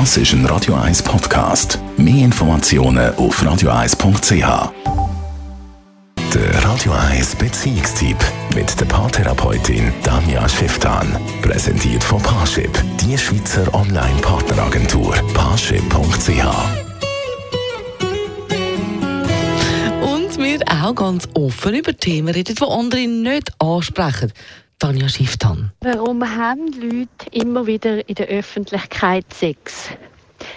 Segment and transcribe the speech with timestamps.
[0.00, 1.78] Das ist ein Radio 1 Podcast.
[1.96, 4.72] Mehr Informationen auf radio1.ch.
[6.34, 8.16] Der Radio 1 Beziehungstyp
[8.56, 11.16] mit der Paartherapeutin Danja Schifftan.
[11.42, 12.72] Präsentiert von Paarship,
[13.02, 15.14] die Schweizer Online-Partneragentur.
[15.32, 16.44] Paarship.ch.
[20.02, 24.32] Und wir auch ganz offen über Themen reden, die andere nicht ansprechen.
[24.84, 25.72] Tanja Schifftan.
[25.80, 29.88] Warum haben Leute immer wieder in der Öffentlichkeit Sex?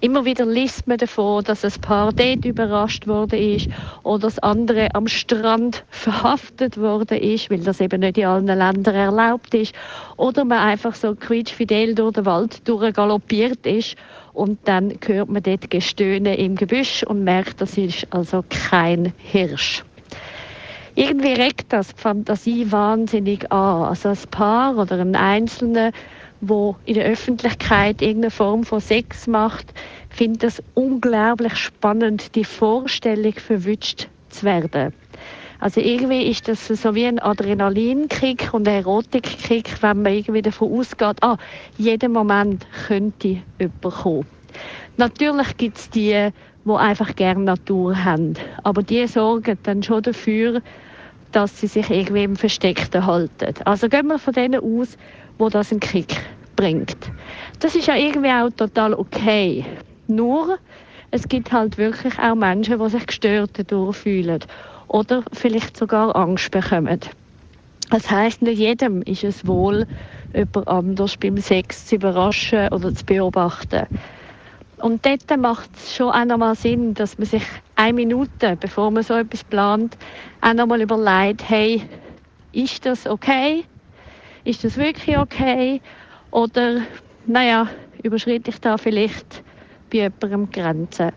[0.00, 3.68] Immer wieder liest man davon, dass ein Paar dort überrascht worden ist
[4.02, 8.96] oder das andere am Strand verhaftet worden ist, weil das eben nicht in allen Ländern
[8.96, 9.72] erlaubt ist.
[10.16, 13.94] Oder man einfach so quietschfidel durch den Wald durchgaloppiert ist
[14.32, 19.84] und dann hört man dort Gestöhne im Gebüsch und merkt, das ist also kein Hirsch
[20.98, 23.84] irgendwie regt das die Fantasie wahnsinnig an.
[23.84, 25.92] Also ein Paar oder ein Einzelner,
[26.40, 29.72] wo in der Öffentlichkeit irgendeine Form von Sex macht,
[30.10, 34.92] findet es unglaublich spannend, die Vorstellung verwünscht zu werden.
[35.60, 40.80] Also irgendwie ist das so wie ein Adrenalinkick und ein Erotikkick, wenn man irgendwie davon
[40.80, 41.36] ausgeht, ah,
[41.76, 44.26] jeden Moment könnte jemand kommen.
[44.96, 46.30] Natürlich gibt es die,
[46.64, 50.60] die einfach gerne Natur haben, aber die sorgen dann schon dafür,
[51.32, 53.54] dass sie sich irgendwie im Versteckten halten.
[53.64, 54.96] Also gehen wir von denen aus,
[55.38, 56.16] wo das einen Kick
[56.56, 56.96] bringt.
[57.60, 59.64] Das ist ja irgendwie auch total okay.
[60.06, 60.58] Nur,
[61.10, 64.40] es gibt halt wirklich auch Menschen, die sich gestört dadurch fühlen
[64.88, 67.00] oder vielleicht sogar Angst bekommen.
[67.90, 69.86] Das heißt, nicht jedem ist es wohl,
[70.34, 73.86] jemand anders beim Sex zu überraschen oder zu beobachten.
[74.78, 77.42] Und dort macht es schon auch nochmal Sinn, dass man sich
[77.78, 79.96] eine Minute, bevor man so etwas plant,
[80.40, 81.80] auch nochmal überlegt, hey,
[82.52, 83.64] ist das okay?
[84.44, 85.80] Ist das wirklich okay?
[86.32, 86.80] Oder,
[87.26, 87.68] naja,
[88.02, 89.44] überschreite ich da vielleicht
[89.90, 91.12] bei jemandem Grenzen?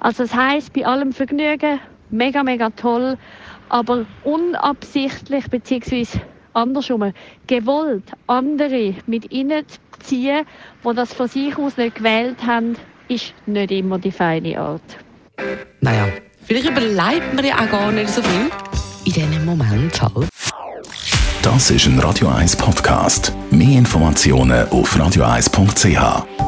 [0.00, 3.16] Also das heißt, bei allem Vergnügen, mega, mega toll,
[3.70, 6.20] aber unabsichtlich beziehungsweise
[6.52, 7.12] andersrum,
[7.46, 10.44] gewollt andere mit ihnen zu ziehen,
[10.84, 12.76] die das von sich aus nicht gewählt haben,
[13.08, 14.98] ist nicht immer die feine Art.
[15.84, 16.06] Naja,
[16.44, 18.50] vielleicht überlebt man ja auch gar nicht so viel.
[19.04, 20.28] In diesem Moment halt.
[21.42, 23.32] Das ist ein Radio 1 Podcast.
[23.50, 26.41] Mehr Informationen auf radio1.ch.